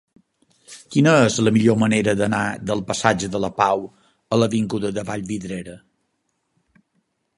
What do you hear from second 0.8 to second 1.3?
Quina